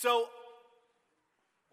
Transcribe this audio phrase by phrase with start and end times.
[0.00, 0.28] So,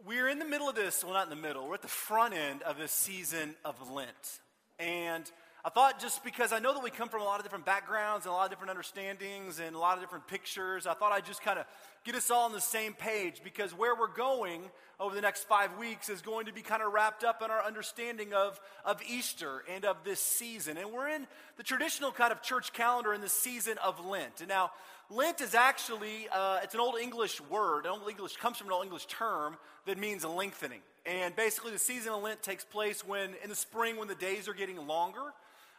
[0.03, 2.33] we're in the middle of this, well, not in the middle, we're at the front
[2.33, 4.39] end of this season of Lent.
[4.79, 5.29] And
[5.63, 8.25] I thought just because I know that we come from a lot of different backgrounds
[8.25, 11.25] and a lot of different understandings and a lot of different pictures, I thought I'd
[11.25, 11.67] just kind of
[12.03, 14.63] get us all on the same page because where we're going
[14.99, 17.63] over the next five weeks is going to be kind of wrapped up in our
[17.63, 20.77] understanding of, of Easter and of this season.
[20.77, 24.39] And we're in the traditional kind of church calendar in the season of Lent.
[24.39, 24.71] And now,
[25.09, 27.85] Lent is actually, uh, it's an Old English word.
[27.85, 30.81] An Old English comes from an Old English term that means lengthening.
[31.05, 34.47] And basically, the season of Lent takes place when, in the spring, when the days
[34.47, 35.33] are getting longer.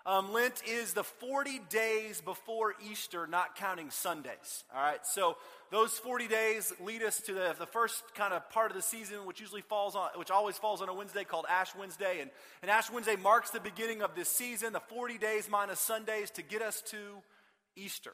[0.06, 4.62] Um, Lent is the 40 days before Easter, not counting Sundays.
[4.72, 5.36] All right, so
[5.72, 9.26] those 40 days lead us to the, the first kind of part of the season,
[9.26, 12.20] which usually falls on, which always falls on a Wednesday called Ash Wednesday.
[12.20, 12.30] And,
[12.62, 16.42] and Ash Wednesday marks the beginning of this season, the 40 days minus Sundays to
[16.42, 16.96] get us to
[17.74, 18.12] Easter.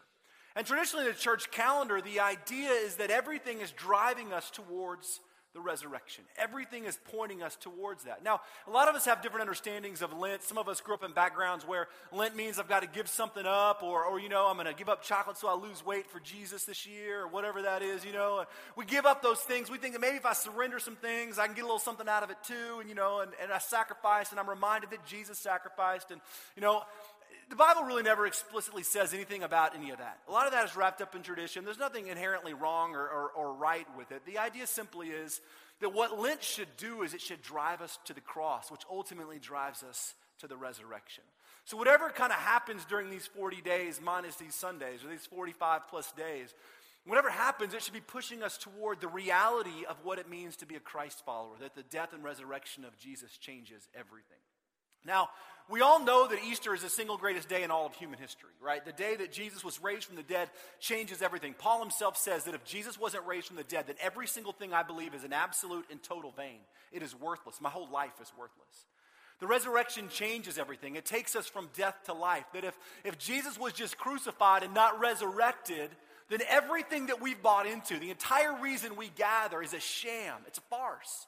[0.56, 5.20] And traditionally in the church calendar, the idea is that everything is driving us towards
[5.55, 6.24] the resurrection.
[6.38, 8.24] Everything is pointing us towards that.
[8.24, 10.43] Now, a lot of us have different understandings of Lent.
[10.43, 13.45] Some of us grew up in backgrounds where Lent means I've got to give something
[13.45, 16.07] up, or, or you know, I'm going to give up chocolate so I lose weight
[16.07, 18.46] for Jesus this year, or whatever that is, you know.
[18.76, 19.71] We give up those things.
[19.71, 22.09] We think that maybe if I surrender some things, I can get a little something
[22.09, 25.04] out of it too, and, you know, and, and I sacrifice, and I'm reminded that
[25.04, 26.13] Jesus sacrificed.
[26.13, 26.23] And,
[26.57, 26.82] you know,
[27.51, 30.18] the Bible really never explicitly says anything about any of that.
[30.29, 31.65] A lot of that is wrapped up in tradition.
[31.65, 34.24] There's nothing inherently wrong or, or, or, right with it.
[34.26, 35.40] The idea simply is
[35.80, 39.38] that what Lent should do is it should drive us to the cross, which ultimately
[39.38, 41.24] drives us to the resurrection.
[41.65, 45.88] So, whatever kind of happens during these 40 days, minus these Sundays, or these 45
[45.88, 46.54] plus days,
[47.07, 50.66] whatever happens, it should be pushing us toward the reality of what it means to
[50.66, 54.38] be a Christ follower, that the death and resurrection of Jesus changes everything.
[55.04, 55.30] Now,
[55.68, 58.51] we all know that Easter is the single greatest day in all of human history,
[58.60, 58.85] right?
[58.85, 61.54] The day that Jesus was raised from the dead changes everything.
[61.57, 64.75] Paul himself says that if Jesus wasn't raised from the dead, then every single thing
[64.75, 66.59] I believe is an absolute and total vain.
[66.93, 67.60] It is worthless.
[67.60, 68.87] My whole life is worthless.
[69.41, 70.94] The resurrection changes everything.
[70.94, 72.44] It takes us from death to life.
[72.54, 75.91] That if, if Jesus was just crucified and not resurrected,
[76.28, 80.36] then everything that we've bought into, the entire reason we gather, is a sham.
[80.47, 81.26] It's a farce.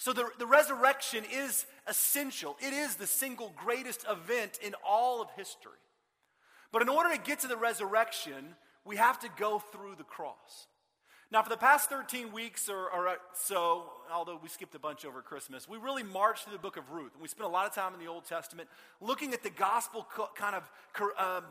[0.00, 2.56] So the, the resurrection is essential.
[2.58, 5.76] It is the single greatest event in all of history.
[6.72, 8.56] But in order to get to the resurrection,
[8.86, 10.68] we have to go through the cross.
[11.30, 15.20] Now, for the past 13 weeks or, or, so, although we skipped a bunch over
[15.20, 17.12] Christmas, we really marched through the book of Ruth.
[17.12, 18.70] And we spent a lot of time in the Old Testament
[19.02, 20.62] looking at the gospel co- kind of
[21.18, 21.44] um,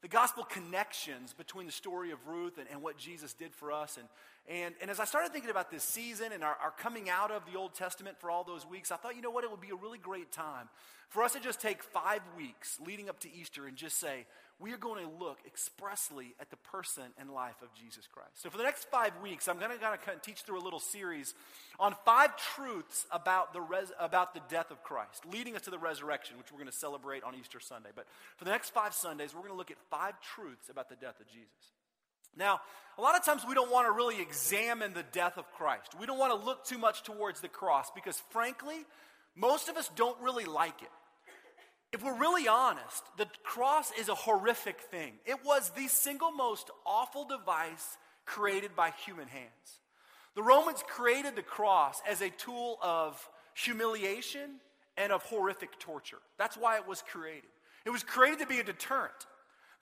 [0.00, 3.98] the gospel connections between the story of Ruth and, and what Jesus did for us.
[3.98, 4.08] And,
[4.48, 7.42] and, and as I started thinking about this season and our, our coming out of
[7.50, 9.70] the Old Testament for all those weeks, I thought, you know what, it would be
[9.70, 10.68] a really great time
[11.08, 14.26] for us to just take five weeks leading up to Easter and just say,
[14.60, 18.42] we are going to look expressly at the person and life of Jesus Christ.
[18.42, 20.78] So, for the next five weeks, I'm going to kind of teach through a little
[20.78, 21.34] series
[21.80, 25.78] on five truths about the, res- about the death of Christ, leading us to the
[25.78, 27.90] resurrection, which we're going to celebrate on Easter Sunday.
[27.94, 28.06] But
[28.36, 31.18] for the next five Sundays, we're going to look at five truths about the death
[31.20, 31.73] of Jesus.
[32.36, 32.60] Now,
[32.98, 35.94] a lot of times we don't want to really examine the death of Christ.
[35.98, 38.84] We don't want to look too much towards the cross because, frankly,
[39.36, 40.88] most of us don't really like it.
[41.92, 45.12] If we're really honest, the cross is a horrific thing.
[45.26, 47.96] It was the single most awful device
[48.26, 49.80] created by human hands.
[50.34, 54.58] The Romans created the cross as a tool of humiliation
[54.96, 56.18] and of horrific torture.
[56.38, 57.50] That's why it was created.
[57.84, 59.26] It was created to be a deterrent.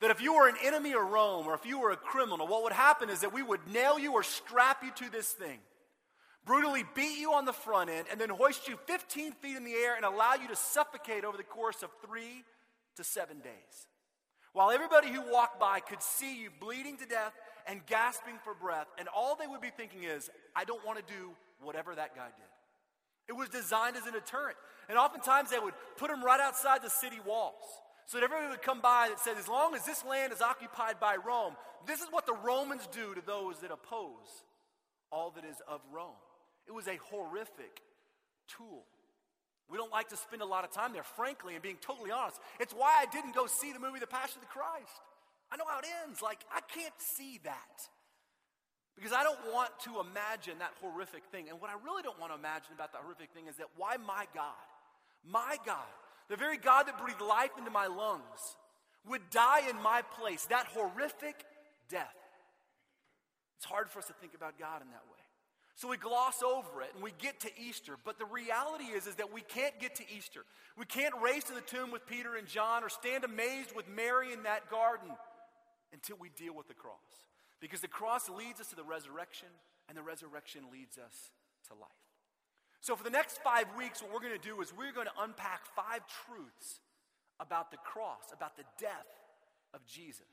[0.03, 2.63] That if you were an enemy of Rome or if you were a criminal, what
[2.65, 5.59] would happen is that we would nail you or strap you to this thing
[6.45, 9.75] brutally beat you on the front end, and then hoist you 15 feet in the
[9.75, 12.45] air and allow you to suffocate over the course of three
[12.97, 13.87] to seven days.
[14.53, 17.33] While everybody who walked by could see you bleeding to death
[17.67, 21.13] and gasping for breath, and all they would be thinking is, I don't want to
[21.13, 21.31] do
[21.63, 23.29] whatever that guy did.
[23.29, 24.57] It was designed as a deterrent.
[24.89, 27.63] And oftentimes they would put him right outside the city walls.
[28.07, 31.01] So that everybody would come by that said, as long as this land is occupied
[31.01, 31.55] by Rome,
[31.87, 34.45] this is what the Romans do to those that oppose
[35.11, 36.19] all that is of Rome.
[36.67, 37.81] It was a horrific
[38.49, 38.85] tool.
[39.71, 42.39] We don't like to spend a lot of time there, frankly, and being totally honest.
[42.61, 45.01] It's why I didn't go see the movie The Passion of the Christ.
[45.51, 46.21] I know how it ends.
[46.21, 47.89] Like, I can't see that.
[48.97, 51.49] Because I don't want to imagine that horrific thing.
[51.49, 53.97] And what I really don't want to imagine about that horrific thing is that why
[53.97, 54.67] my God,
[55.25, 55.89] my God,
[56.33, 58.57] the very God that breathed life into my lungs,
[59.07, 61.45] would die in my place, that horrific
[61.91, 62.17] death.
[63.59, 65.21] It's hard for us to think about God in that way.
[65.75, 67.97] So we gloss over it and we get to Easter.
[68.03, 70.47] But the reality is, is that we can't get to Easter.
[70.79, 74.33] We can't race to the tomb with Peter and John or stand amazed with Mary
[74.33, 75.11] in that garden
[75.93, 77.27] until we deal with the cross.
[77.61, 79.49] Because the cross leads us to the resurrection,
[79.87, 81.31] and the resurrection leads us
[81.69, 82.12] to life.
[82.83, 85.23] So, for the next five weeks, what we're going to do is we're going to
[85.23, 86.81] unpack five truths
[87.39, 89.07] about the cross, about the death
[89.73, 90.27] of Jesus.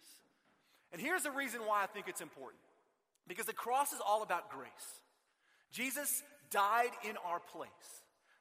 [0.92, 2.62] And here's the reason why I think it's important
[3.28, 5.04] because the cross is all about grace.
[5.72, 7.70] Jesus died in our place.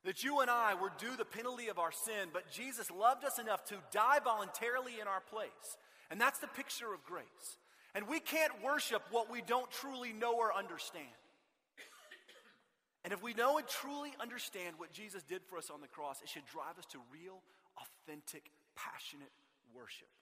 [0.05, 3.39] That you and I were due the penalty of our sin, but Jesus loved us
[3.39, 5.77] enough to die voluntarily in our place.
[6.11, 7.59] And that's the picture of grace.
[7.95, 11.05] And we can't worship what we don't truly know or understand.
[13.09, 16.21] And if we know and truly understand what Jesus did for us on the cross,
[16.21, 17.41] it should drive us to real,
[17.81, 19.33] authentic, passionate
[19.75, 20.13] worship.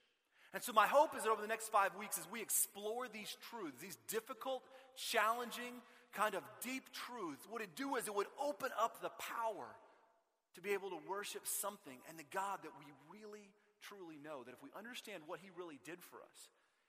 [0.55, 3.37] And so, my hope is that over the next five weeks, as we explore these
[3.51, 4.63] truths, these difficult,
[4.95, 9.67] challenging, kind of deep truths, what it do is it would open up the power
[10.55, 13.51] to be able to worship something and the God that we really,
[13.83, 14.45] truly know.
[14.45, 16.39] That if we understand what He really did for us,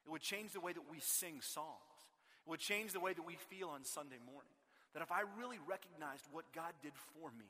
[0.05, 1.97] it would change the way that we sing songs.
[2.45, 4.56] It would change the way that we feel on Sunday morning.
[4.97, 7.45] That if I really recognized what God did for me,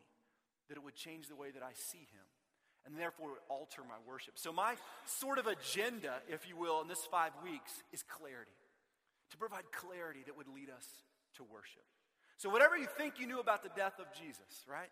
[0.67, 2.27] that it would change the way that I see Him
[2.83, 4.35] and therefore alter my worship.
[4.35, 8.51] So, my sort of agenda, if you will, in this five weeks is clarity.
[9.31, 10.83] To provide clarity that would lead us
[11.39, 11.87] to worship.
[12.35, 14.91] So, whatever you think you knew about the death of Jesus, right?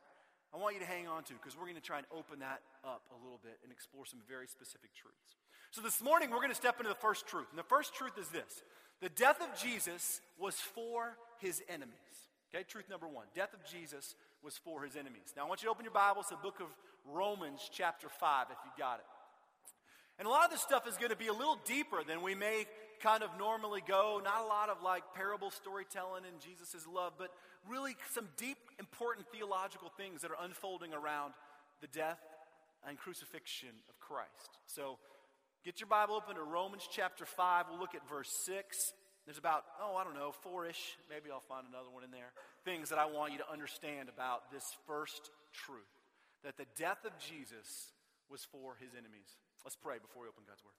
[0.53, 2.63] I want you to hang on to because we're going to try and open that
[2.87, 5.35] up a little bit and explore some very specific truths.
[5.71, 7.47] So, this morning we're going to step into the first truth.
[7.51, 8.63] And the first truth is this
[9.01, 12.31] the death of Jesus was for his enemies.
[12.55, 15.33] Okay, truth number one death of Jesus was for his enemies.
[15.35, 16.67] Now, I want you to open your Bibles to the book of
[17.03, 19.05] Romans, chapter 5, if you got it.
[20.17, 22.33] And a lot of this stuff is going to be a little deeper than we
[22.33, 22.65] may
[23.01, 24.21] kind of normally go.
[24.23, 27.31] Not a lot of like parable storytelling and Jesus' love, but
[27.67, 31.33] really some deep, important theological things that are unfolding around
[31.81, 32.21] the death
[32.87, 34.59] and crucifixion of Christ.
[34.65, 34.97] So
[35.65, 37.65] get your Bible open to Romans chapter 5.
[37.69, 38.93] We'll look at verse 6.
[39.25, 42.29] There's about, oh, I don't know, four ish, maybe I'll find another one in there,
[42.63, 45.89] things that I want you to understand about this first truth
[46.45, 47.89] that the death of Jesus
[48.29, 49.33] was for his enemies.
[49.65, 50.77] Let's pray before we open God's Word.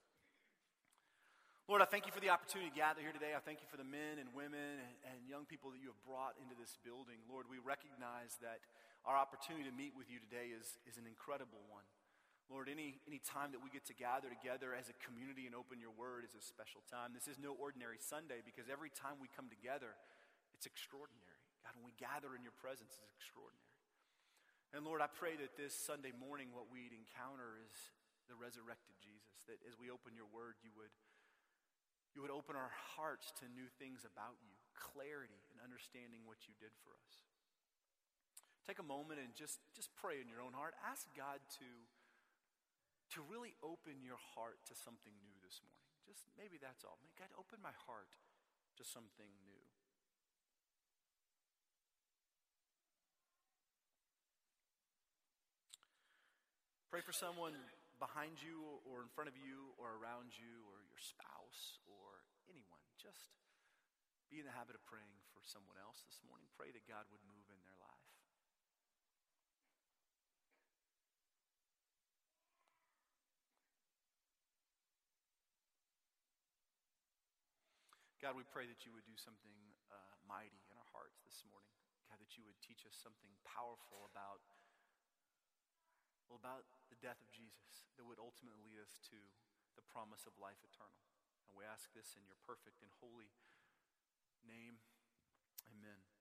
[1.67, 3.35] Lord, I thank you for the opportunity to gather here today.
[3.35, 6.39] I thank you for the men and women and, young people that you have brought
[6.39, 7.19] into this building.
[7.27, 8.63] Lord, we recognize that
[9.03, 11.83] our opportunity to meet with you today is, is an incredible one.
[12.47, 15.83] Lord, any, any time that we get to gather together as a community and open
[15.83, 17.11] your word is a special time.
[17.11, 19.91] This is no ordinary Sunday because every time we come together,
[20.55, 21.43] it's extraordinary.
[21.59, 23.75] God, when we gather in your presence, it's extraordinary.
[24.71, 27.75] And Lord, I pray that this Sunday morning, what we'd encounter is
[28.31, 30.91] the resurrected Jesus, that as we open your word, you would
[32.15, 36.53] you would open our hearts to new things about you, clarity and understanding what you
[36.57, 37.13] did for us.
[38.65, 40.73] Take a moment and just, just pray in your own heart.
[40.81, 41.69] Ask God to,
[43.15, 45.91] to really open your heart to something new this morning.
[46.03, 46.99] Just maybe that's all.
[47.03, 48.11] May God open my heart
[48.79, 49.63] to something new.
[56.87, 57.53] Pray for someone
[57.99, 62.81] behind you or in front of you or around you or your spouse or anyone.
[62.95, 63.35] Just
[64.31, 66.47] be in the habit of praying for someone else this morning.
[66.55, 68.06] Pray that God would move in their life.
[78.27, 79.55] God, we pray that you would do something
[79.87, 79.95] uh,
[80.27, 81.71] mighty in our hearts this morning.
[82.11, 84.43] God, that you would teach us something powerful about,
[86.27, 89.19] well, about the death of Jesus that would ultimately lead us to
[89.79, 91.07] the promise of life eternal.
[91.47, 93.31] And we ask this in your perfect and holy
[94.43, 94.83] name.
[95.71, 96.16] Amen.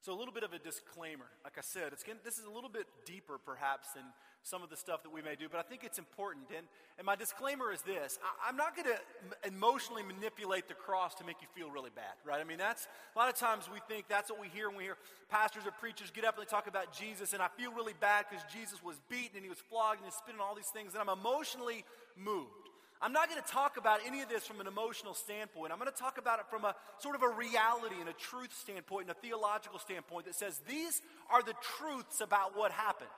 [0.00, 1.26] So, a little bit of a disclaimer.
[1.44, 1.92] Like I said,
[2.24, 4.04] this is a little bit deeper perhaps than
[4.42, 6.46] some of the stuff that we may do, but I think it's important.
[6.56, 6.66] And,
[6.96, 11.24] and my disclaimer is this I, am not going to emotionally manipulate the cross to
[11.24, 12.40] make you feel really bad, right?
[12.40, 14.84] I mean, that's a lot of times we think that's what we hear when we
[14.84, 14.96] hear
[15.28, 18.24] pastors or preachers get up and they talk about Jesus, and I feel really bad
[18.30, 21.02] because Jesus was beaten and he was flogged and he's spitting all these things, and
[21.02, 21.84] I'm emotionally
[22.16, 22.69] moved.
[23.02, 25.72] I'm not going to talk about any of this from an emotional standpoint.
[25.72, 28.52] I'm going to talk about it from a sort of a reality and a truth
[28.52, 33.08] standpoint and a theological standpoint that says these are the truths about what happened.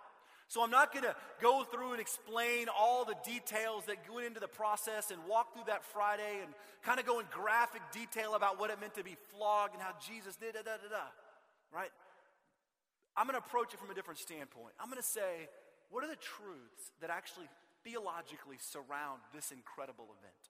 [0.47, 4.39] So I'm not going to go through and explain all the details that went into
[4.39, 6.53] the process and walk through that Friday and
[6.85, 9.95] kind of go in graphic detail about what it meant to be flogged and how
[10.07, 11.07] Jesus did da da da da.
[11.75, 11.91] Right?
[13.17, 14.75] I'm going to approach it from a different standpoint.
[14.79, 15.49] I'm going to say,
[15.91, 17.49] what are the truths that actually
[17.85, 20.43] theologically surround this incredible event.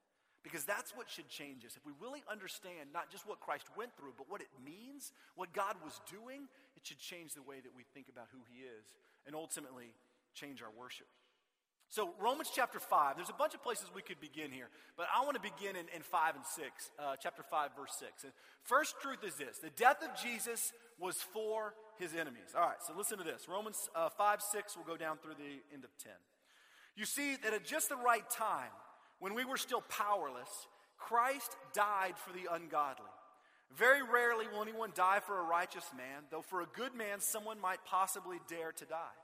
[0.42, 1.78] Because that's what should change us.
[1.78, 5.52] If we really understand not just what Christ went through, but what it means, what
[5.52, 8.90] God was doing, it should change the way that we think about who He is
[9.24, 9.94] and ultimately
[10.34, 11.06] change our worship.
[11.92, 15.22] So, Romans chapter 5, there's a bunch of places we could begin here, but I
[15.24, 18.24] want to begin in, in 5 and 6, uh, chapter 5, verse 6.
[18.24, 22.56] And first truth is this the death of Jesus was for his enemies.
[22.56, 25.60] All right, so listen to this Romans uh, 5, 6, we'll go down through the
[25.74, 26.12] end of 10.
[26.96, 28.70] You see that at just the right time,
[29.18, 30.66] when we were still powerless,
[30.98, 33.06] Christ died for the ungodly.
[33.76, 37.60] Very rarely will anyone die for a righteous man, though for a good man, someone
[37.60, 39.16] might possibly dare to die.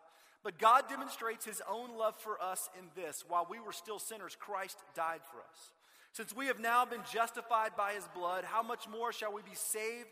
[0.43, 4.37] But God demonstrates his own love for us in this while we were still sinners,
[4.39, 5.73] Christ died for us.
[6.13, 9.55] Since we have now been justified by his blood, how much more shall we be
[9.55, 10.09] saved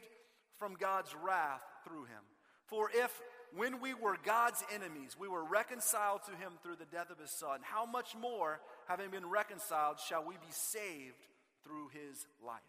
[0.58, 2.22] from God's wrath through him?
[2.66, 3.20] For if,
[3.54, 7.30] when we were God's enemies, we were reconciled to him through the death of his
[7.30, 11.26] son, how much more, having been reconciled, shall we be saved
[11.64, 12.60] through his life?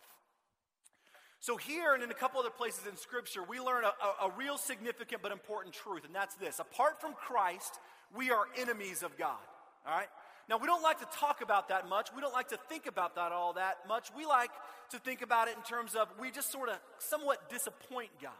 [1.39, 4.33] So, here and in a couple other places in Scripture, we learn a, a, a,
[4.37, 6.59] real significant but important truth, and that's this.
[6.59, 7.79] Apart from Christ,
[8.15, 9.37] we are enemies of God.
[9.85, 10.07] All right?
[10.49, 12.09] Now, we don't like to talk about that much.
[12.15, 14.09] We don't like to think about that all that much.
[14.17, 14.49] We like
[14.91, 18.31] to think about it in terms of we just sort of somewhat disappoint God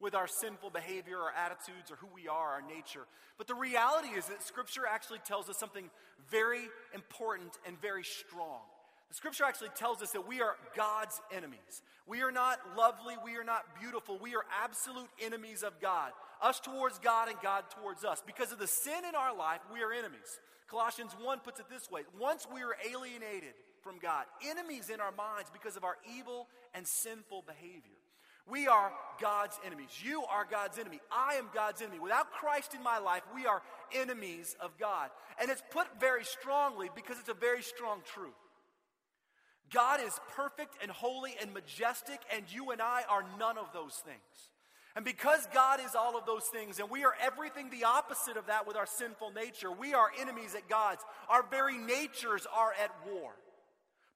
[0.00, 3.06] with our sinful behavior, our attitudes, or who we are, our nature.
[3.36, 5.90] But the reality is that Scripture actually tells us something
[6.30, 8.60] very important and very strong.
[9.08, 11.82] The scripture actually tells us that we are God's enemies.
[12.06, 13.14] We are not lovely.
[13.24, 14.18] We are not beautiful.
[14.18, 16.12] We are absolute enemies of God.
[16.42, 18.22] Us towards God and God towards us.
[18.24, 20.38] Because of the sin in our life, we are enemies.
[20.68, 25.12] Colossians 1 puts it this way Once we were alienated from God, enemies in our
[25.12, 27.96] minds because of our evil and sinful behavior.
[28.50, 29.90] We are God's enemies.
[30.02, 31.00] You are God's enemy.
[31.12, 31.98] I am God's enemy.
[31.98, 33.62] Without Christ in my life, we are
[33.94, 35.10] enemies of God.
[35.40, 38.32] And it's put very strongly because it's a very strong truth.
[39.72, 43.94] God is perfect and holy and majestic, and you and I are none of those
[44.04, 44.18] things.
[44.96, 48.46] And because God is all of those things, and we are everything the opposite of
[48.46, 51.04] that with our sinful nature, we are enemies at God's.
[51.28, 53.32] Our very natures are at war.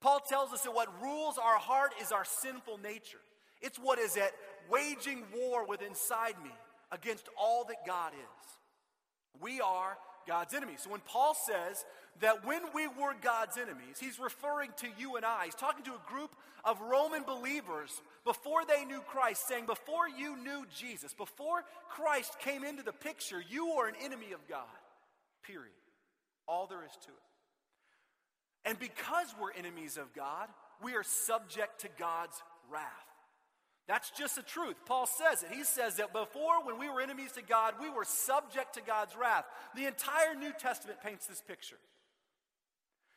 [0.00, 3.20] Paul tells us that what rules our heart is our sinful nature.
[3.62, 4.32] It's what is at
[4.68, 6.50] waging war within inside me
[6.90, 9.40] against all that God is.
[9.40, 10.80] We are God's enemies.
[10.84, 11.84] So when Paul says
[12.20, 15.46] that when we were God's enemies, he's referring to you and I.
[15.46, 16.30] He's talking to a group
[16.64, 17.90] of Roman believers
[18.24, 23.42] before they knew Christ, saying, Before you knew Jesus, before Christ came into the picture,
[23.50, 24.66] you were an enemy of God.
[25.44, 25.72] Period.
[26.46, 28.68] All there is to it.
[28.68, 30.48] And because we're enemies of God,
[30.82, 32.40] we are subject to God's
[32.70, 33.11] wrath.
[33.88, 34.76] That's just the truth.
[34.86, 35.50] Paul says it.
[35.52, 39.16] He says that before, when we were enemies to God, we were subject to God's
[39.16, 39.44] wrath.
[39.74, 41.78] The entire New Testament paints this picture.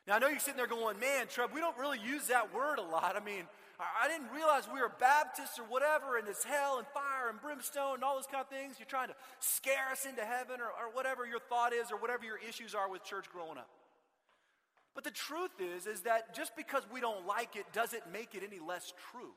[0.07, 2.77] Now, I know you're sitting there going, man, Trev, we don't really use that word
[2.77, 3.15] a lot.
[3.15, 3.43] I mean,
[3.79, 7.95] I didn't realize we were Baptists or whatever, and it's hell and fire and brimstone
[7.95, 8.75] and all those kind of things.
[8.77, 12.23] You're trying to scare us into heaven or, or whatever your thought is or whatever
[12.23, 13.69] your issues are with church growing up.
[14.93, 18.43] But the truth is, is that just because we don't like it doesn't make it
[18.47, 19.33] any less true.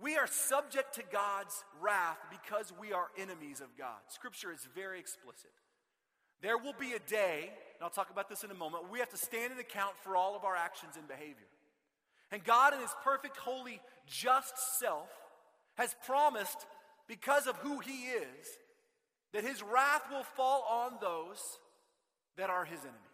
[0.00, 4.00] We are subject to God's wrath because we are enemies of God.
[4.08, 5.50] Scripture is very explicit.
[6.40, 9.10] There will be a day, and I'll talk about this in a moment, we have
[9.10, 11.46] to stand and account for all of our actions and behavior.
[12.32, 15.08] And God, in His perfect, holy, just self,
[15.76, 16.66] has promised,
[17.06, 18.46] because of who He is,
[19.32, 21.40] that His wrath will fall on those
[22.36, 23.11] that are His enemies.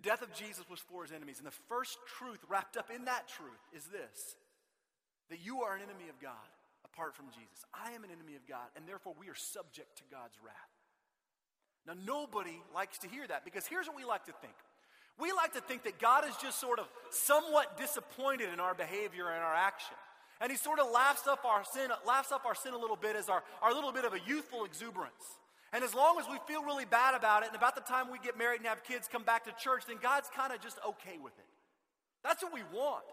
[0.00, 1.36] The death of Jesus was for his enemies.
[1.38, 4.36] And the first truth wrapped up in that truth is this
[5.28, 6.48] that you are an enemy of God
[6.84, 7.64] apart from Jesus.
[7.72, 10.74] I am an enemy of God, and therefore we are subject to God's wrath.
[11.86, 14.54] Now, nobody likes to hear that because here's what we like to think.
[15.18, 19.28] We like to think that God is just sort of somewhat disappointed in our behavior
[19.28, 19.94] and our action.
[20.40, 23.14] And he sort of laughs up our sin, laughs up our sin a little bit
[23.16, 25.38] as our, our little bit of a youthful exuberance.
[25.72, 28.18] And as long as we feel really bad about it, and about the time we
[28.18, 31.18] get married and have kids come back to church, then God's kind of just okay
[31.22, 31.46] with it.
[32.24, 33.04] That's what we want.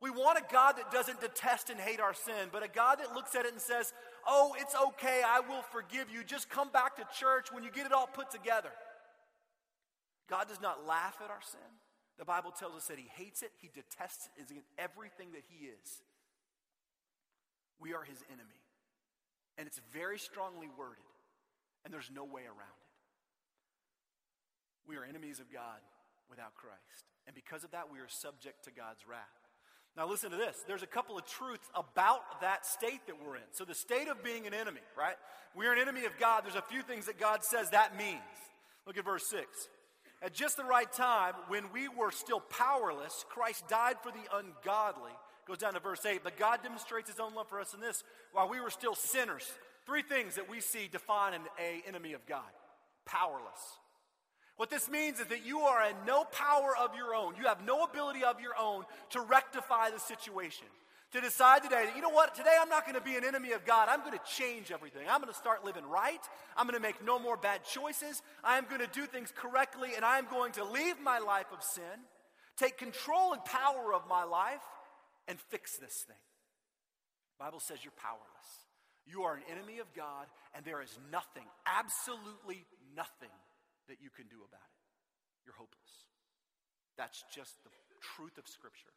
[0.00, 3.14] We want a God that doesn't detest and hate our sin, but a God that
[3.14, 3.92] looks at it and says,
[4.26, 6.22] Oh, it's okay, I will forgive you.
[6.22, 8.70] Just come back to church when you get it all put together.
[10.30, 11.58] God does not laugh at our sin.
[12.18, 15.42] The Bible tells us that He hates it, He detests it, is in everything that
[15.48, 16.02] He is.
[17.80, 18.62] We are His enemy.
[19.56, 21.02] And it's very strongly worded
[21.84, 22.88] and there's no way around it.
[24.86, 25.80] We are enemies of God
[26.30, 27.04] without Christ.
[27.26, 29.20] And because of that, we are subject to God's wrath.
[29.96, 30.62] Now, listen to this.
[30.66, 33.42] There's a couple of truths about that state that we're in.
[33.52, 35.16] So, the state of being an enemy, right?
[35.56, 36.44] We're an enemy of God.
[36.44, 38.20] There's a few things that God says that means.
[38.86, 39.44] Look at verse 6.
[40.22, 45.12] At just the right time, when we were still powerless, Christ died for the ungodly.
[45.46, 46.20] Goes down to verse 8.
[46.22, 49.50] But God demonstrates his own love for us in this while we were still sinners,
[49.88, 52.44] Three things that we see define an a enemy of God.
[53.08, 53.78] powerless.
[54.56, 57.34] What this means is that you are in no power of your own.
[57.36, 60.66] You have no ability of your own to rectify the situation.
[61.12, 63.52] To decide today that, you know what, today I'm not going to be an enemy
[63.52, 63.88] of God.
[63.88, 65.06] I'm going to change everything.
[65.08, 66.20] I'm going to start living right.
[66.54, 68.20] I'm going to make no more bad choices.
[68.44, 72.04] I'm going to do things correctly, and I'm going to leave my life of sin,
[72.58, 74.60] take control and power of my life,
[75.28, 76.16] and fix this thing.
[77.38, 78.67] The Bible says you're powerless.
[79.08, 83.32] You are an enemy of God, and there is nothing, absolutely nothing
[83.88, 84.78] that you can do about it.
[85.48, 85.94] You're hopeless.
[87.00, 87.72] That's just the
[88.14, 88.92] truth of Scripture.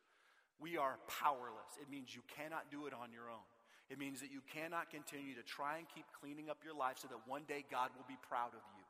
[0.59, 1.79] We are powerless.
[1.79, 3.47] It means you cannot do it on your own.
[3.89, 7.07] It means that you cannot continue to try and keep cleaning up your life so
[7.07, 8.85] that one day God will be proud of you.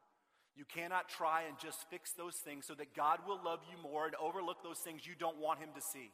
[0.56, 4.06] You cannot try and just fix those things so that God will love you more
[4.06, 6.12] and overlook those things you don't want Him to see.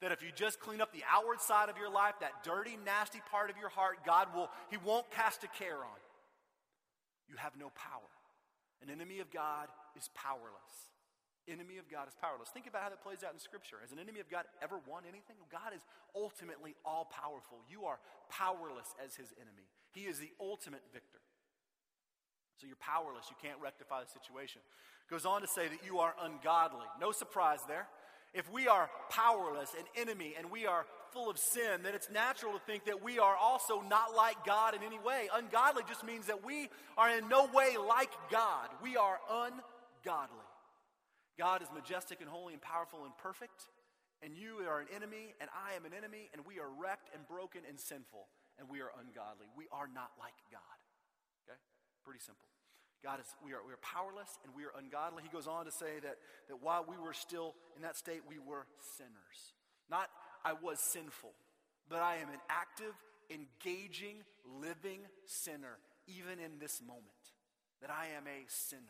[0.00, 3.20] That if you just clean up the outward side of your life, that dirty, nasty
[3.30, 6.00] part of your heart, God will, He won't cast a care on.
[7.28, 8.10] You have no power.
[8.82, 10.90] An enemy of God is powerless.
[11.48, 12.48] Enemy of God is powerless.
[12.48, 13.76] Think about how that plays out in Scripture.
[13.80, 15.36] Has an enemy of God ever won anything?
[15.50, 15.82] God is
[16.14, 17.60] ultimately all powerful.
[17.68, 17.98] You are
[18.30, 19.66] powerless as his enemy.
[19.92, 21.20] He is the ultimate victor.
[22.60, 23.26] So you're powerless.
[23.30, 24.60] You can't rectify the situation.
[25.08, 26.86] Goes on to say that you are ungodly.
[27.00, 27.88] No surprise there.
[28.32, 32.52] If we are powerless, and enemy, and we are full of sin, then it's natural
[32.52, 35.28] to think that we are also not like God in any way.
[35.34, 38.68] Ungodly just means that we are in no way like God.
[38.80, 40.46] We are ungodly.
[41.38, 43.66] God is majestic and holy and powerful and perfect,
[44.22, 47.26] and you are an enemy, and I am an enemy, and we are wrecked and
[47.26, 49.46] broken and sinful, and we are ungodly.
[49.56, 50.78] We are not like God.
[51.48, 51.58] Okay?
[52.04, 52.46] Pretty simple.
[53.02, 55.22] God is, we are, we are powerless and we are ungodly.
[55.22, 56.16] He goes on to say that,
[56.48, 58.66] that while we were still in that state, we were
[58.96, 59.38] sinners.
[59.90, 60.08] Not
[60.44, 61.32] I was sinful,
[61.88, 62.94] but I am an active,
[63.30, 64.16] engaging,
[64.60, 67.24] living sinner, even in this moment,
[67.80, 68.82] that I am a sinner.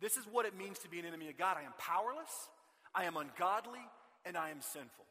[0.00, 1.56] This is what it means to be an enemy of God.
[1.58, 2.48] I am powerless,
[2.94, 3.82] I am ungodly,
[4.24, 5.06] and I am sinful.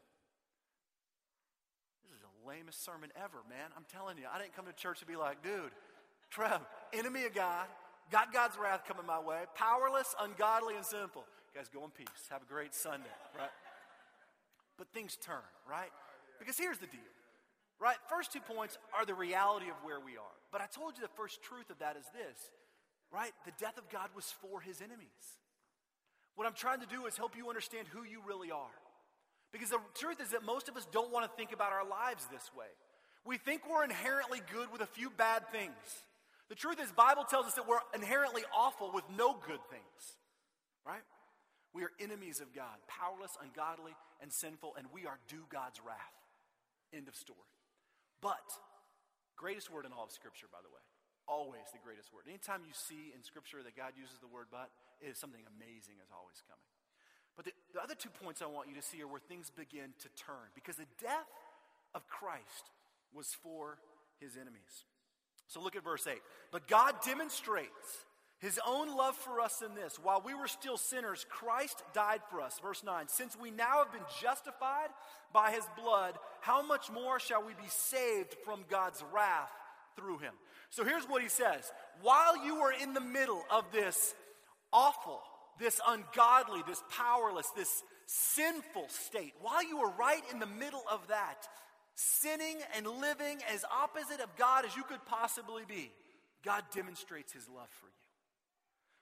[2.04, 3.72] This is the lamest sermon ever, man.
[3.76, 5.72] I'm telling you, I didn't come to church to be like, dude,
[6.30, 6.62] Trev,
[6.94, 7.68] enemy of God,
[8.12, 11.26] got God's wrath coming my way, powerless, ungodly, and sinful.
[11.56, 12.08] Guys, go in peace.
[12.30, 13.50] Have a great Sunday, right?
[14.78, 15.90] but things turn, right?
[16.40, 17.14] Because here's the deal,
[17.80, 17.98] right?
[18.10, 20.38] First two points are the reality of where we are.
[20.52, 22.38] But I told you the first truth of that is this,
[23.12, 23.32] right?
[23.46, 25.42] The death of God was for his enemies.
[26.36, 28.78] What I'm trying to do is help you understand who you really are.
[29.52, 32.28] Because the truth is that most of us don't want to think about our lives
[32.32, 32.70] this way.
[33.26, 35.74] We think we're inherently good with a few bad things.
[36.50, 40.02] The truth is, Bible tells us that we're inherently awful with no good things,
[40.88, 41.04] right?
[41.76, 43.92] We are enemies of God, powerless, ungodly,
[44.24, 46.16] and sinful, and we are due God's wrath.
[46.96, 47.52] End of story.
[48.24, 48.48] But,
[49.36, 50.82] greatest word in all of Scripture, by the way.
[51.28, 52.24] Always the greatest word.
[52.32, 54.72] Anytime you see in Scripture that God uses the word but,
[55.04, 56.64] it is something amazing is always coming.
[57.36, 59.94] But the, the other two points I want you to see are where things begin
[60.02, 60.50] to turn.
[60.56, 61.30] Because the death
[61.94, 62.72] of Christ
[63.14, 63.78] was for
[64.18, 64.88] his enemies.
[65.48, 66.18] So look at verse 8.
[66.52, 68.06] But God demonstrates
[68.40, 72.40] his own love for us in this while we were still sinners, Christ died for
[72.40, 72.60] us.
[72.60, 74.90] Verse 9 Since we now have been justified
[75.34, 79.52] by his blood, how much more shall we be saved from God's wrath
[79.96, 80.34] through him?
[80.70, 84.14] So here's what he says While you were in the middle of this
[84.72, 85.20] awful,
[85.60, 91.08] this ungodly, this powerless, this sinful state, while you were right in the middle of
[91.08, 91.48] that,
[91.98, 95.92] sinning and living as opposite of God as you could possibly be,
[96.46, 97.98] God demonstrates his love for you.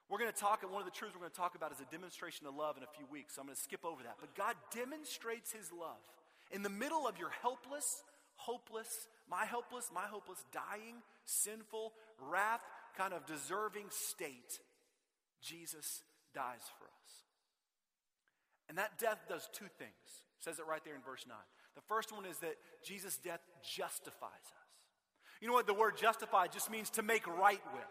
[0.09, 1.81] We're going to talk, and one of the truths we're going to talk about is
[1.81, 3.35] a demonstration of love in a few weeks.
[3.35, 4.15] So I'm going to skip over that.
[4.19, 5.99] But God demonstrates his love.
[6.51, 8.03] In the middle of your helpless,
[8.35, 12.61] hopeless, my helpless, my hopeless, dying, sinful, wrath,
[12.97, 14.61] kind of deserving state,
[15.41, 16.03] Jesus
[16.33, 17.11] dies for us.
[18.69, 20.05] And that death does two things.
[20.39, 21.35] It says it right there in verse 9.
[21.75, 23.41] The first one is that Jesus' death
[23.75, 24.65] justifies us.
[25.41, 27.83] You know what the word justify just means to make right with.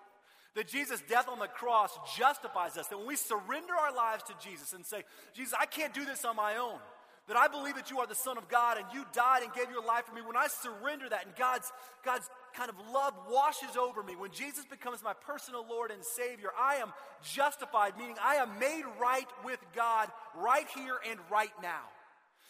[0.54, 2.88] That Jesus' death on the cross justifies us.
[2.88, 5.02] That when we surrender our lives to Jesus and say,
[5.34, 6.78] Jesus, I can't do this on my own.
[7.26, 9.70] That I believe that you are the Son of God and you died and gave
[9.70, 10.20] your life for me.
[10.20, 11.72] When I surrender that and God's,
[12.04, 16.50] God's kind of love washes over me, when Jesus becomes my personal Lord and Savior,
[16.58, 16.92] I am
[17.22, 21.82] justified, meaning I am made right with God right here and right now.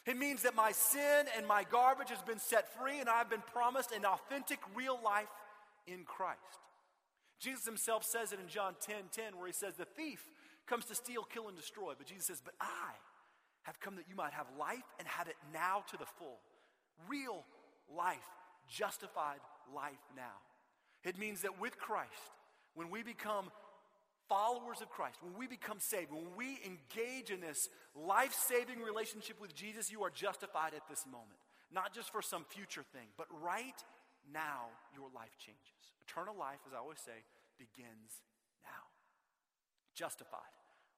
[0.07, 3.43] It means that my sin and my garbage has been set free and I've been
[3.53, 5.29] promised an authentic, real life
[5.87, 6.41] in Christ.
[7.41, 10.23] Jesus himself says it in John 10 10, where he says, The thief
[10.67, 11.93] comes to steal, kill, and destroy.
[11.97, 12.93] But Jesus says, But I
[13.63, 16.39] have come that you might have life and have it now to the full.
[17.09, 17.45] Real
[17.95, 18.29] life,
[18.69, 19.41] justified
[19.75, 20.41] life now.
[21.03, 22.11] It means that with Christ,
[22.75, 23.51] when we become
[24.29, 29.41] followers of Christ, when we become saved, when we engage in this life saving relationship
[29.41, 31.39] with Jesus, you are justified at this moment.
[31.73, 33.79] Not just for some future thing, but right
[34.33, 35.93] now, your life changes.
[36.07, 37.25] Eternal life, as I always say,
[37.59, 38.23] begins
[38.63, 38.89] now.
[39.95, 40.55] Justified.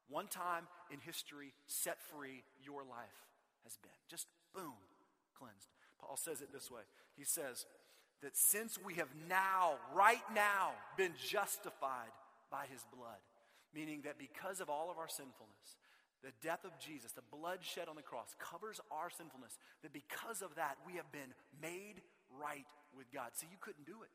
[0.09, 3.19] One time in history, set free, your life
[3.65, 3.99] has been.
[4.09, 4.79] Just boom,
[5.39, 5.69] cleansed.
[6.01, 6.83] Paul says it this way
[7.17, 7.67] He says
[8.23, 12.13] that since we have now, right now, been justified
[12.51, 13.21] by his blood,
[13.75, 15.79] meaning that because of all of our sinfulness,
[16.25, 20.43] the death of Jesus, the blood shed on the cross, covers our sinfulness, that because
[20.43, 23.31] of that, we have been made right with God.
[23.35, 24.11] See, you couldn't do it.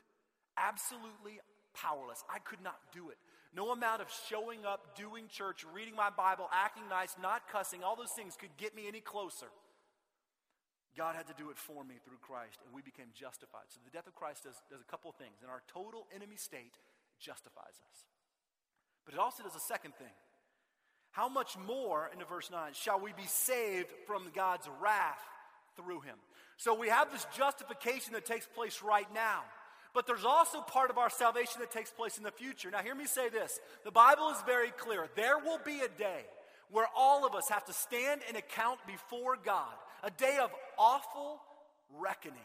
[0.58, 1.39] Absolutely
[1.74, 2.24] powerless.
[2.30, 3.17] I could not do it.
[3.54, 7.96] No amount of showing up, doing church, reading my Bible, acting nice, not cussing, all
[7.96, 9.48] those things could get me any closer.
[10.96, 13.72] God had to do it for me through Christ, and we became justified.
[13.72, 15.39] So the death of Christ does, does a couple things.
[15.44, 16.76] In our total enemy state,
[17.20, 17.98] justifies us.
[19.05, 20.13] But it also does a second thing.
[21.11, 25.19] How much more, into verse 9, shall we be saved from God's wrath
[25.75, 26.15] through him?
[26.57, 29.41] So we have this justification that takes place right now.
[29.93, 32.71] But there's also part of our salvation that takes place in the future.
[32.71, 35.09] Now, hear me say this the Bible is very clear.
[35.15, 36.21] There will be a day
[36.69, 41.41] where all of us have to stand and account before God, a day of awful
[41.99, 42.39] reckoning.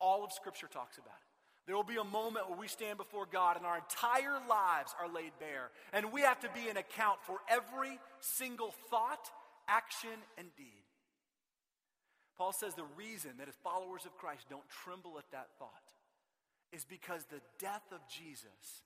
[0.00, 1.29] All of Scripture talks about it.
[1.70, 5.08] There will be a moment where we stand before God and our entire lives are
[5.08, 5.70] laid bare.
[5.92, 9.30] And we have to be an account for every single thought,
[9.68, 10.82] action, and deed.
[12.36, 15.70] Paul says the reason that as followers of Christ don't tremble at that thought
[16.72, 18.82] is because the death of Jesus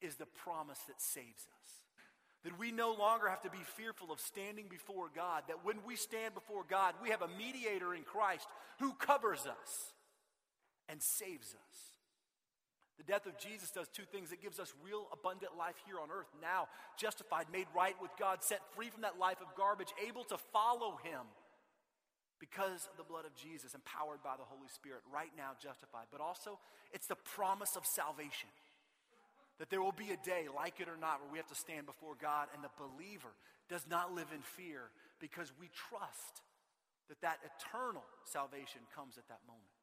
[0.00, 1.72] is the promise that saves us.
[2.44, 5.42] That we no longer have to be fearful of standing before God.
[5.48, 8.46] That when we stand before God, we have a mediator in Christ
[8.78, 9.94] who covers us
[10.88, 11.89] and saves us.
[13.00, 14.28] The death of Jesus does two things.
[14.28, 16.68] It gives us real abundant life here on earth now,
[17.00, 21.00] justified, made right with God, set free from that life of garbage, able to follow
[21.00, 21.24] Him
[22.36, 26.12] because of the blood of Jesus, empowered by the Holy Spirit, right now justified.
[26.12, 26.60] But also,
[26.92, 28.52] it's the promise of salvation.
[29.56, 31.88] That there will be a day, like it or not, where we have to stand
[31.88, 33.32] before God, and the believer
[33.72, 34.92] does not live in fear
[35.24, 36.44] because we trust
[37.08, 39.79] that that eternal salvation comes at that moment.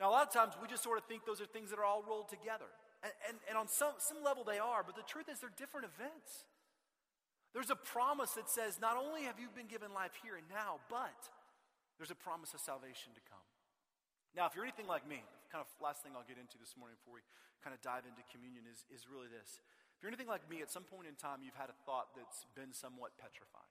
[0.00, 1.84] Now, a lot of times we just sort of think those are things that are
[1.84, 2.68] all rolled together.
[3.02, 5.86] And, and, and on some, some level they are, but the truth is they're different
[5.86, 6.46] events.
[7.52, 10.80] There's a promise that says not only have you been given life here and now,
[10.88, 11.28] but
[12.00, 13.44] there's a promise of salvation to come.
[14.32, 15.20] Now, if you're anything like me,
[15.52, 17.24] kind of last thing I'll get into this morning before we
[17.60, 19.60] kind of dive into communion is, is really this.
[19.94, 22.48] If you're anything like me, at some point in time, you've had a thought that's
[22.56, 23.68] been somewhat petrifying.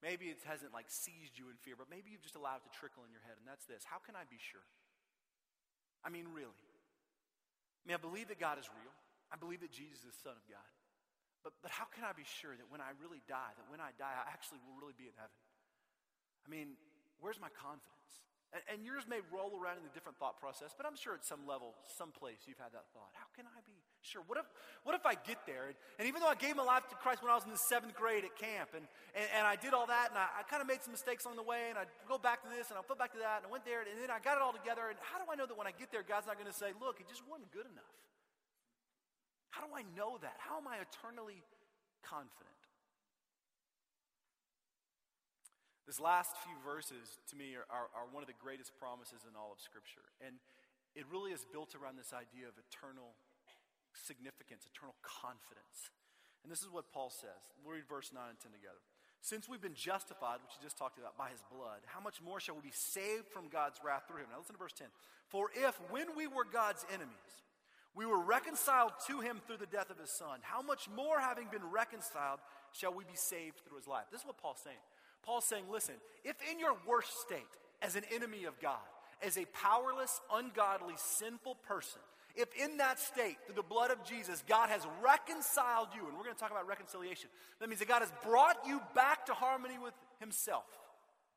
[0.00, 2.72] Maybe it hasn't like seized you in fear, but maybe you've just allowed it to
[2.72, 4.64] trickle in your head, and that's this How can I be sure?
[6.04, 6.52] I mean, really.
[6.52, 8.94] I mean, I believe that God is real.
[9.32, 10.70] I believe that Jesus is the Son of God.
[11.42, 13.92] But, but how can I be sure that when I really die, that when I
[14.00, 15.36] die, I actually will really be in heaven?
[16.44, 16.76] I mean,
[17.20, 18.24] where's my confidence?
[18.54, 21.26] And, and yours may roll around in a different thought process, but I'm sure at
[21.26, 23.10] some level, someplace, you've had that thought.
[23.18, 24.22] How can I be sure?
[24.30, 24.46] What if,
[24.86, 25.74] what if I get there?
[25.74, 27.66] And, and even though I gave my life to Christ when I was in the
[27.66, 28.86] seventh grade at camp, and,
[29.18, 31.34] and, and I did all that, and I, I kind of made some mistakes along
[31.34, 33.50] the way, and I go back to this, and I flip back to that, and
[33.50, 34.86] I went there, and then I got it all together.
[34.86, 36.70] And how do I know that when I get there, God's not going to say,
[36.78, 37.98] look, it just wasn't good enough?
[39.50, 40.38] How do I know that?
[40.38, 41.42] How am I eternally
[42.06, 42.53] confident?
[45.84, 49.36] This last few verses, to me, are, are, are, one of the greatest promises in
[49.36, 50.08] all of Scripture.
[50.24, 50.40] And
[50.96, 53.12] it really is built around this idea of eternal
[53.92, 55.92] significance, eternal confidence.
[56.40, 57.36] And this is what Paul says.
[57.60, 58.80] We'll read verse 9 and 10 together.
[59.20, 62.40] Since we've been justified, which you just talked about, by his blood, how much more
[62.40, 64.28] shall we be saved from God's wrath through him?
[64.32, 64.88] Now listen to verse 10.
[65.28, 67.32] For if, when we were God's enemies,
[67.96, 71.48] we were reconciled to him through the death of his son, how much more, having
[71.48, 72.40] been reconciled,
[72.72, 74.04] shall we be saved through his life?
[74.10, 74.82] This is what Paul's saying.
[75.24, 77.40] Paul's saying, listen, if in your worst state,
[77.82, 78.78] as an enemy of God,
[79.22, 82.00] as a powerless, ungodly, sinful person,
[82.34, 86.24] if in that state, through the blood of Jesus, God has reconciled you, and we're
[86.24, 87.28] going to talk about reconciliation,
[87.60, 90.64] that means that God has brought you back to harmony with Himself.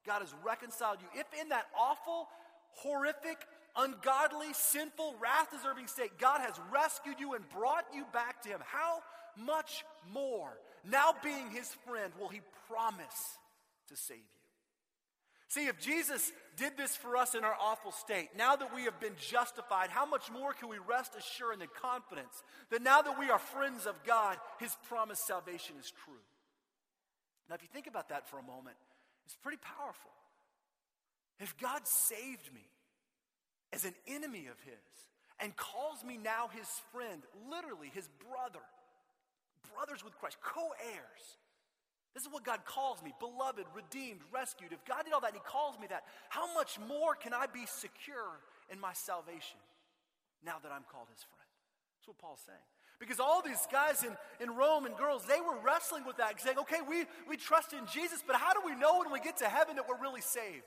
[0.08, 1.20] God has reconciled you.
[1.20, 2.28] If in that awful,
[2.72, 3.38] horrific,
[3.76, 8.60] ungodly, sinful, wrath deserving state, God has rescued you and brought you back to Him,
[8.66, 9.02] how
[9.38, 10.50] much more,
[10.90, 13.38] now being His friend, will He promise
[13.90, 14.38] to save you.
[15.50, 19.00] See, if Jesus did this for us in our awful state, now that we have
[19.00, 23.18] been justified, how much more can we rest assured in the confidence that now that
[23.18, 26.20] we are friends of God, His promised salvation is true?
[27.48, 28.76] Now, if you think about that for a moment,
[29.26, 30.12] it's pretty powerful.
[31.40, 32.68] If God saved me
[33.72, 34.84] as an enemy of His
[35.40, 38.66] and calls me now His friend, literally His brother,
[39.74, 41.38] brothers with Christ, co heirs.
[42.18, 44.74] This is what God calls me beloved, redeemed, rescued.
[44.74, 47.46] If God did all that and He calls me that, how much more can I
[47.46, 48.42] be secure
[48.74, 49.62] in my salvation
[50.42, 51.46] now that I'm called His friend?
[51.94, 52.66] That's what Paul's saying.
[52.98, 56.58] Because all these guys in, in Rome and girls, they were wrestling with that, saying,
[56.66, 59.46] okay, we, we trust in Jesus, but how do we know when we get to
[59.46, 60.66] heaven that we're really saved?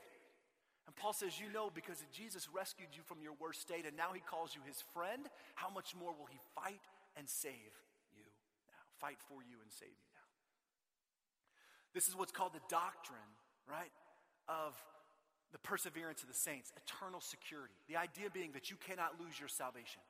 [0.87, 4.15] And Paul says, You know, because Jesus rescued you from your worst state and now
[4.15, 6.79] he calls you his friend, how much more will he fight
[7.19, 7.75] and save
[8.15, 8.23] you
[8.71, 8.83] now?
[9.03, 10.10] Fight for you and save you.
[11.93, 13.19] This is what's called the doctrine,
[13.69, 13.91] right,
[14.47, 14.73] of
[15.51, 17.73] the perseverance of the saints, eternal security.
[17.89, 20.01] The idea being that you cannot lose your salvation.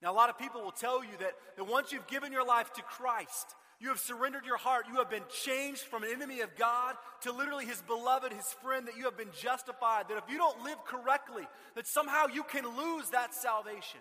[0.00, 2.72] Now, a lot of people will tell you that, that once you've given your life
[2.74, 6.54] to Christ, you have surrendered your heart, you have been changed from an enemy of
[6.56, 10.36] God to literally his beloved, his friend, that you have been justified, that if you
[10.36, 14.00] don't live correctly, that somehow you can lose that salvation.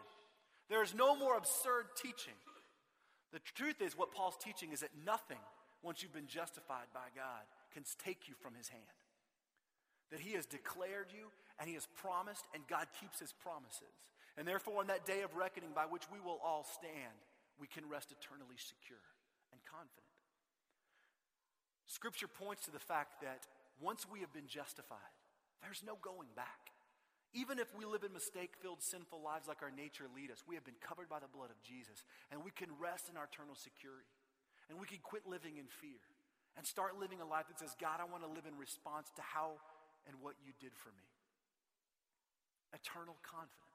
[0.70, 2.34] There is no more absurd teaching.
[3.34, 5.38] The truth is, what Paul's teaching is that nothing,
[5.84, 8.98] once you've been justified by God, can take you from his hand.
[10.12, 14.06] That he has declared you and he has promised, and God keeps his promises.
[14.38, 17.18] And therefore, on that day of reckoning by which we will all stand,
[17.60, 19.02] we can rest eternally secure
[19.52, 20.06] and confident.
[21.88, 23.48] Scripture points to the fact that
[23.82, 25.14] once we have been justified,
[25.62, 26.70] there's no going back.
[27.34, 30.56] Even if we live in mistake filled, sinful lives like our nature lead us, we
[30.56, 33.56] have been covered by the blood of Jesus, and we can rest in our eternal
[33.56, 34.17] security.
[34.70, 36.04] And we can quit living in fear
[36.58, 39.24] and start living a life that says, God, I want to live in response to
[39.24, 39.62] how
[40.08, 41.08] and what you did for me.
[42.74, 43.68] Eternal confidence.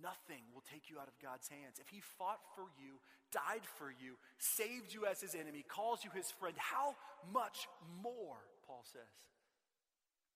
[0.00, 1.78] Nothing will take you out of God's hands.
[1.78, 2.98] If He fought for you,
[3.30, 6.96] died for you, saved you as His enemy, calls you His friend, how
[7.30, 7.68] much
[8.02, 9.12] more, Paul says,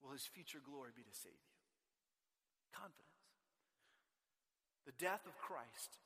[0.03, 1.55] will His future glory be to save you?
[2.71, 3.03] Confidence.
[4.87, 5.99] The death of Christ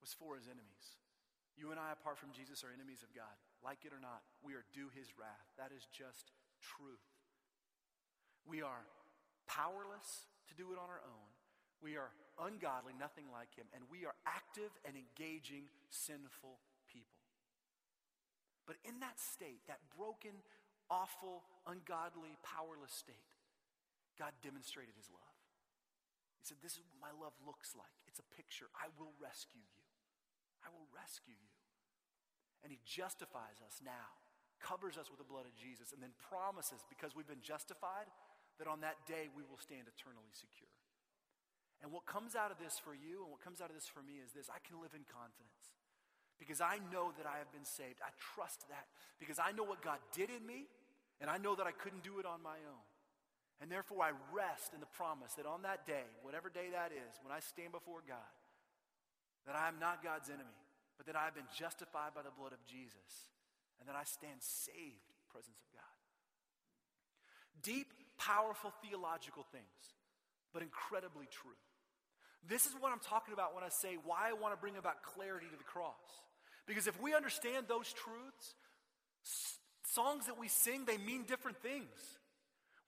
[0.00, 1.00] was for His enemies.
[1.60, 3.36] You and I, apart from Jesus, are enemies of God.
[3.60, 5.44] Like it or not, we are due His wrath.
[5.60, 6.32] That is just
[6.64, 7.04] truth.
[8.48, 8.88] We are
[9.44, 11.28] powerless to do it on our own.
[11.84, 12.08] We are
[12.40, 17.20] ungodly, nothing like him, and we are active and engaging sinful people.
[18.68, 20.44] But in that state, that broken,
[20.92, 23.32] awful, ungodly, powerless state,
[24.20, 25.36] God demonstrated his love.
[26.36, 27.96] He said, This is what my love looks like.
[28.04, 28.68] It's a picture.
[28.76, 29.79] I will rescue you.
[30.64, 31.54] I will rescue you.
[32.60, 34.20] And he justifies us now,
[34.60, 38.08] covers us with the blood of Jesus, and then promises, because we've been justified,
[38.60, 40.68] that on that day we will stand eternally secure.
[41.80, 44.04] And what comes out of this for you and what comes out of this for
[44.04, 45.72] me is this I can live in confidence
[46.36, 48.04] because I know that I have been saved.
[48.04, 48.84] I trust that
[49.16, 50.68] because I know what God did in me
[51.24, 52.84] and I know that I couldn't do it on my own.
[53.60, 57.20] And therefore, I rest in the promise that on that day, whatever day that is,
[57.20, 58.32] when I stand before God,
[59.46, 60.58] that I am not God's enemy,
[60.96, 63.28] but that I have been justified by the blood of Jesus
[63.80, 65.96] and that I stand saved in the presence of God.
[67.62, 69.96] Deep, powerful theological things,
[70.52, 71.56] but incredibly true.
[72.48, 75.02] This is what I'm talking about when I say why I want to bring about
[75.02, 76.04] clarity to the cross.
[76.66, 78.54] Because if we understand those truths,
[79.84, 82.19] songs that we sing, they mean different things.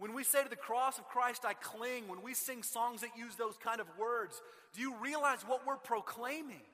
[0.02, 3.14] When we say to the cross of Christ, I cling, when we sing songs that
[3.16, 4.42] use those kind of words,
[4.74, 6.66] do you realize what we're proclaiming?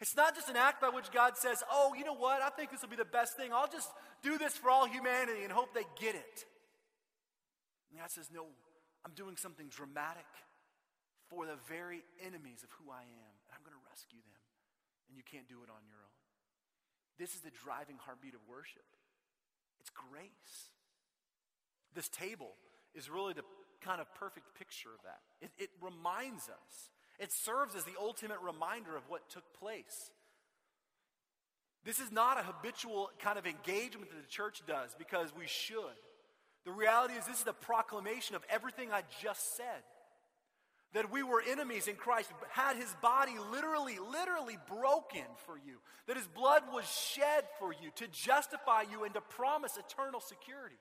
[0.00, 2.70] It's not just an act by which God says, oh, you know what, I think
[2.70, 3.52] this will be the best thing.
[3.52, 6.48] I'll just do this for all humanity and hope they get it.
[7.92, 8.46] And God says, no,
[9.04, 10.24] I'm doing something dramatic
[11.28, 14.40] for the very enemies of who I am, and I'm going to rescue them.
[15.12, 16.16] And you can't do it on your own.
[17.20, 18.88] This is the driving heartbeat of worship.
[19.84, 20.72] It's grace.
[21.96, 22.52] This table
[22.94, 23.42] is really the
[23.80, 25.20] kind of perfect picture of that.
[25.40, 30.10] It, it reminds us, it serves as the ultimate reminder of what took place.
[31.84, 35.96] This is not a habitual kind of engagement that the church does because we should.
[36.66, 39.82] The reality is, this is the proclamation of everything I just said
[40.92, 46.16] that we were enemies in Christ, had his body literally, literally broken for you, that
[46.16, 50.76] his blood was shed for you to justify you and to promise eternal security.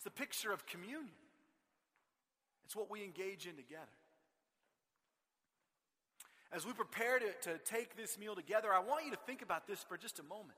[0.00, 1.10] It's the picture of communion,
[2.64, 3.84] it's what we engage in together.
[6.50, 9.66] As we prepare to, to take this meal together, I want you to think about
[9.68, 10.56] this for just a moment.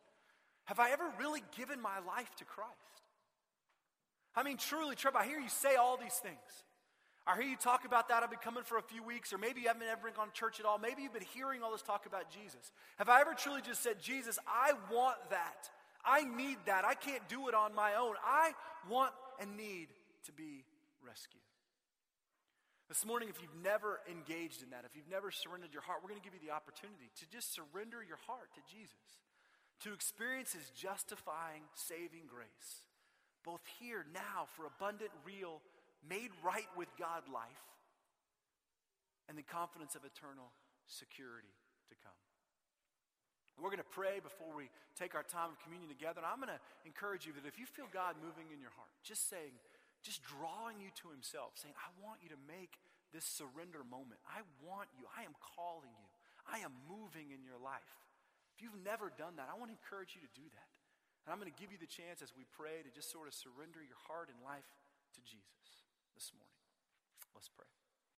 [0.66, 2.70] Have I ever really given my life to Christ?
[4.36, 6.38] I mean, truly, Trevor, I hear you say all these things.
[7.26, 8.22] I hear you talk about that.
[8.22, 10.60] I've been coming for a few weeks, or maybe you haven't ever gone to church
[10.60, 10.78] at all.
[10.78, 12.70] Maybe you've been hearing all this talk about Jesus.
[12.96, 15.68] Have I ever truly just said, Jesus, I want that.
[16.04, 16.84] I need that.
[16.84, 18.14] I can't do it on my own.
[18.24, 18.52] I
[18.88, 19.88] want and need
[20.26, 20.64] to be
[21.04, 21.42] rescued.
[22.88, 26.12] This morning, if you've never engaged in that, if you've never surrendered your heart, we're
[26.12, 29.24] going to give you the opportunity to just surrender your heart to Jesus,
[29.80, 32.84] to experience his justifying, saving grace,
[33.44, 35.62] both here, now, for abundant, real,
[36.04, 37.66] made right with God life,
[39.28, 40.52] and the confidence of eternal
[40.86, 41.54] security
[41.88, 42.21] to come.
[43.60, 46.24] We're going to pray before we take our time of communion together.
[46.24, 48.90] And I'm going to encourage you that if you feel God moving in your heart,
[49.04, 49.54] just saying,
[50.02, 52.80] just drawing you to Himself, saying, I want you to make
[53.12, 54.18] this surrender moment.
[54.24, 55.04] I want you.
[55.12, 56.08] I am calling you.
[56.48, 57.92] I am moving in your life.
[58.56, 60.72] If you've never done that, I want to encourage you to do that.
[61.24, 63.34] And I'm going to give you the chance as we pray to just sort of
[63.36, 64.66] surrender your heart and life
[65.14, 65.86] to Jesus
[66.18, 66.58] this morning.
[67.36, 67.81] Let's pray.